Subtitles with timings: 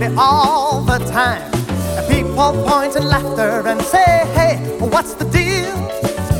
[0.00, 1.42] happy all the time.
[1.96, 5.74] And people point and laughter and say, hey, what's the deal?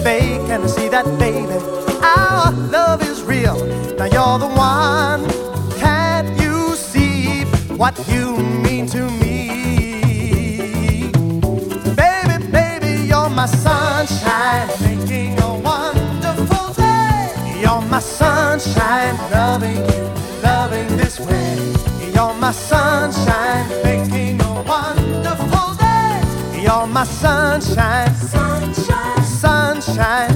[0.03, 1.59] They can see that, baby,
[2.03, 3.57] our love is real.
[3.97, 5.29] Now you're the one.
[5.79, 7.45] Can't you see
[7.77, 11.11] what you mean to me?
[11.95, 17.61] Baby, baby, you're my sunshine, making a wonderful day.
[17.61, 20.05] You're my sunshine, loving you,
[20.43, 21.75] loving this way.
[22.15, 22.80] You're my sunshine,
[26.93, 30.30] my sunshine, sunshine, sunshine.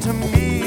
[0.00, 0.62] to me.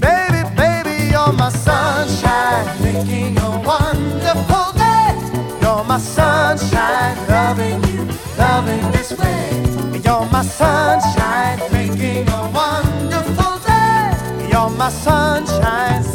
[0.00, 5.14] Baby, baby, you're my sunshine, making a wonderful day.
[5.60, 8.08] You're my sunshine, loving you,
[8.38, 10.00] loving this way.
[10.04, 14.48] You're my sunshine, making a wonderful day.
[14.50, 16.07] You're my sunshine.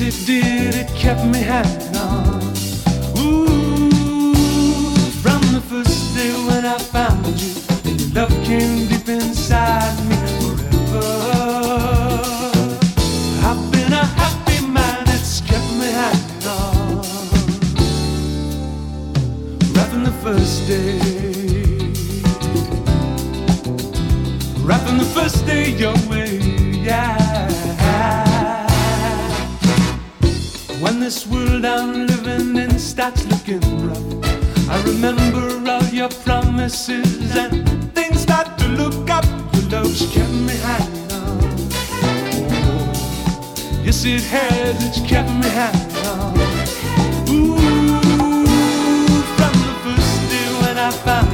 [0.00, 2.42] It did, it kept me hanging on.
[3.18, 4.32] Ooh,
[5.22, 7.54] from the first day when I found you,
[7.84, 11.06] your love came deep inside me forever.
[13.48, 17.02] I've been a happy man, it's kept me hanging on.
[19.74, 20.98] Right from the first day.
[24.64, 26.38] Right from the first day your way,
[26.84, 27.17] yeah.
[31.08, 38.20] This world I'm living in starts looking rough, I remember all your promises and things
[38.20, 39.24] start to look up.
[39.54, 41.38] Your love's kept me hanging on.
[42.04, 42.92] Oh,
[43.86, 46.36] yes, it has, it's kept me hanging on.
[47.30, 47.56] Ooh.
[49.36, 51.32] from the first day when I found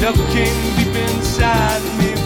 [0.00, 2.19] love came deep inside me.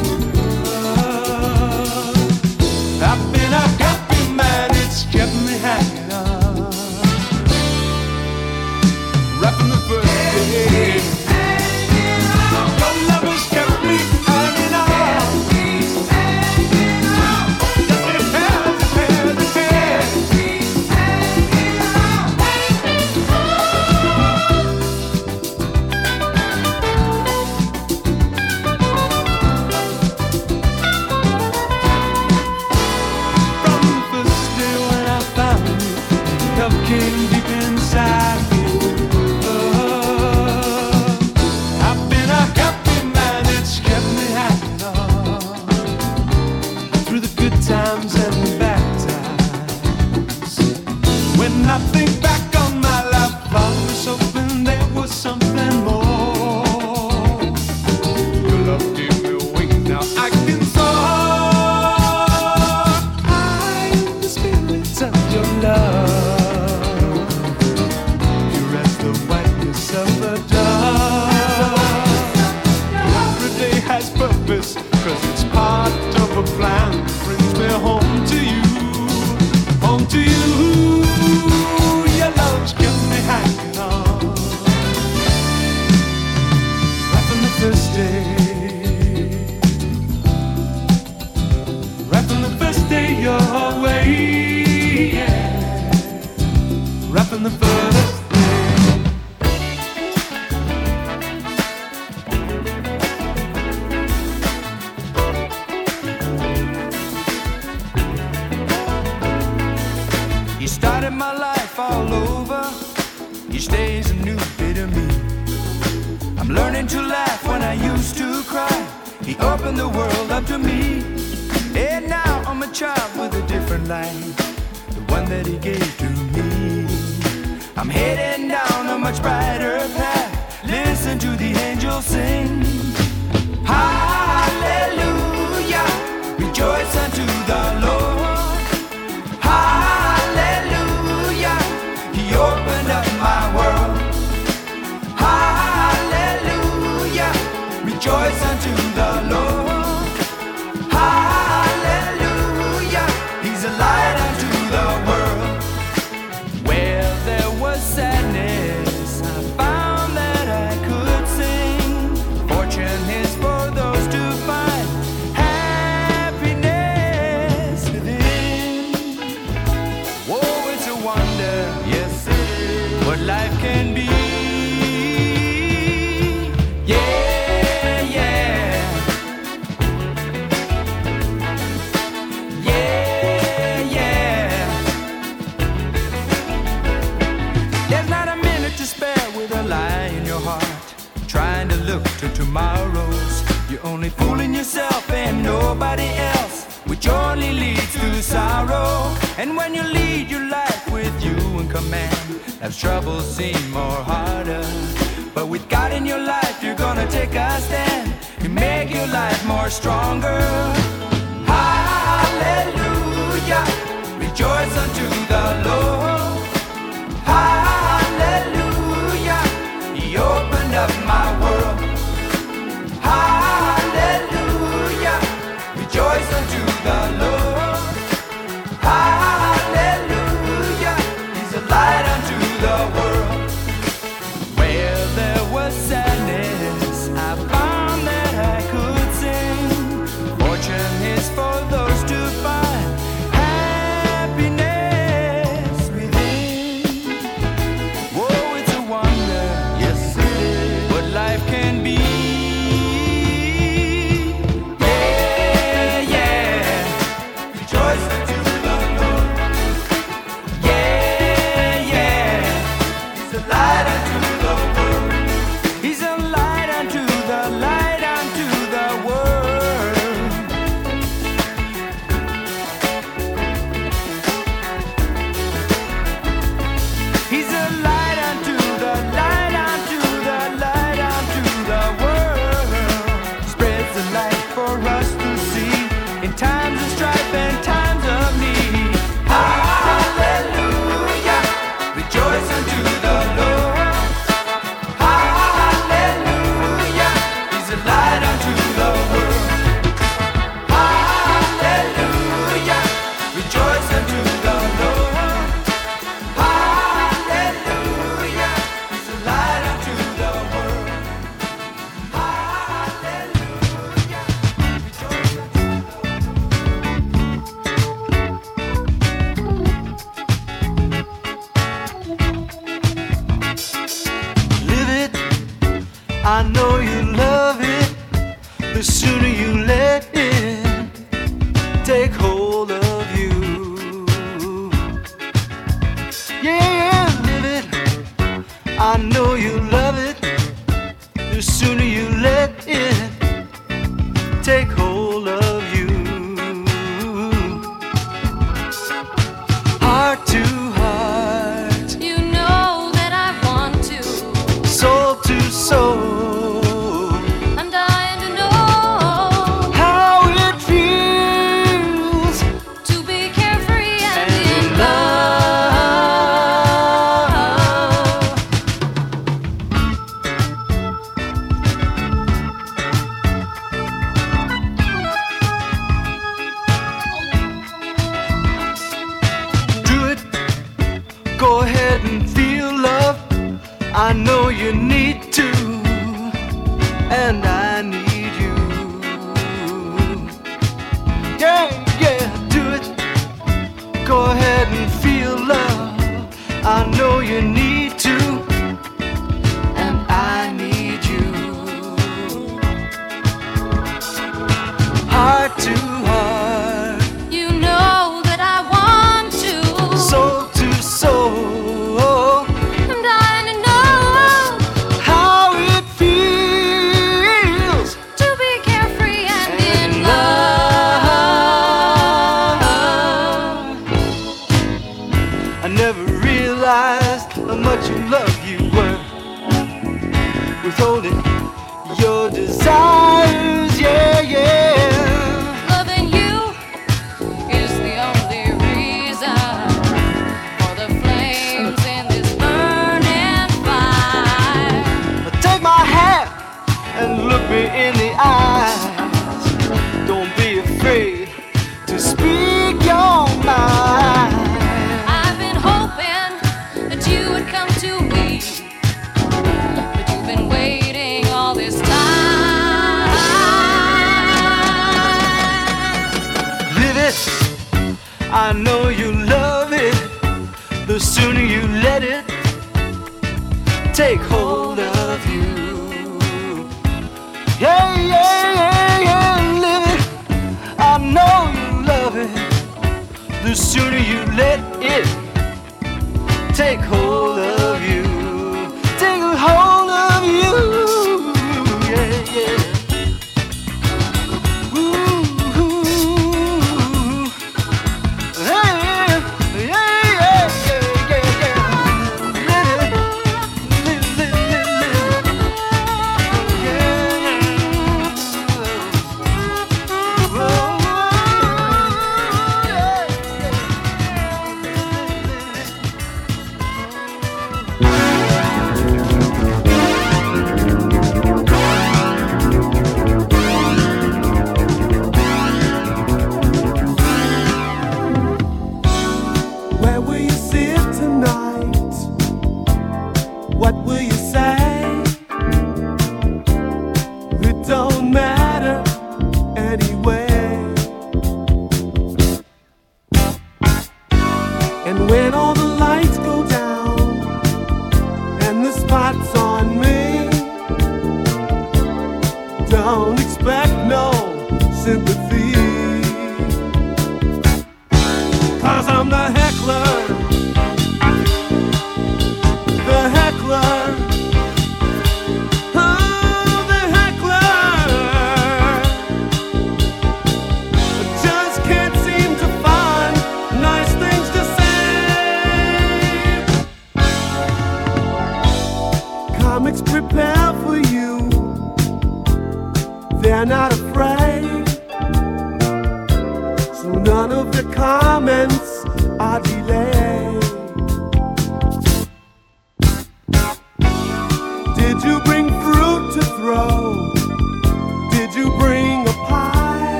[384.46, 385.63] Oh, need heckler.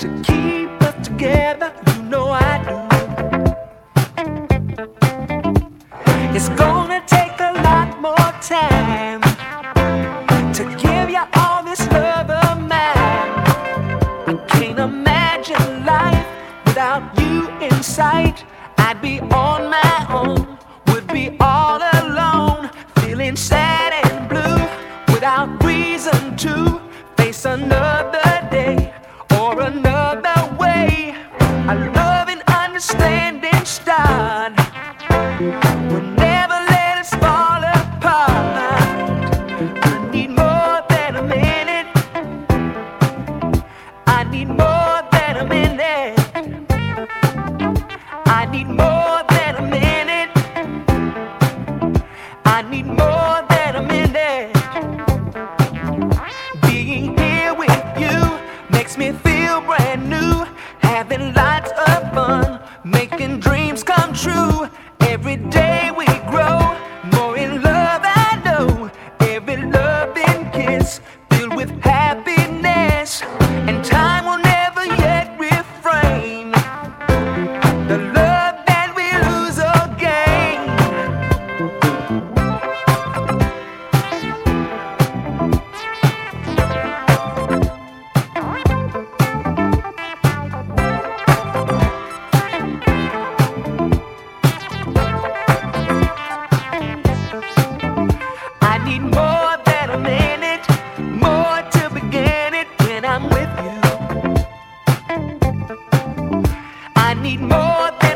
[0.00, 1.89] to keep us together.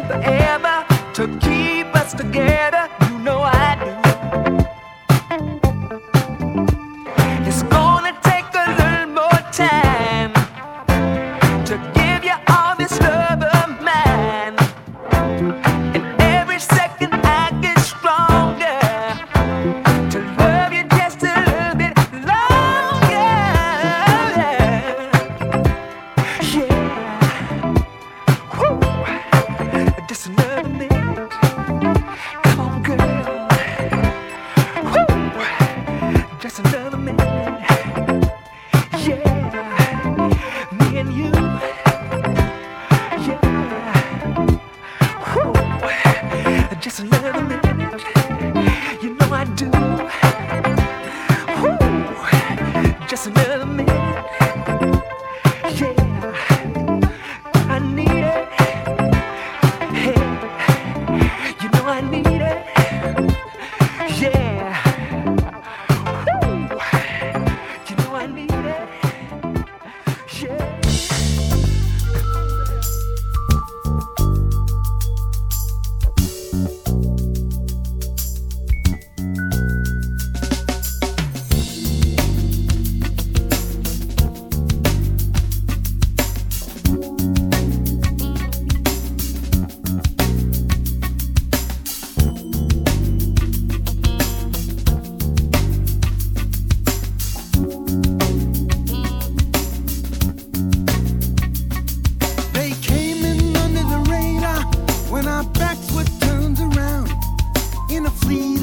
[0.06, 0.84] forever
[1.14, 2.83] to keep us together.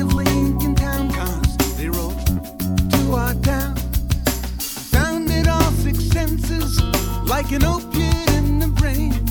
[0.02, 3.78] of Lincoln Town cars, they to our town.
[5.48, 6.82] All six senses,
[7.24, 9.31] like an opiate in the brain.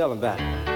[0.00, 0.69] Tell him about.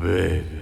[0.00, 0.57] Everything's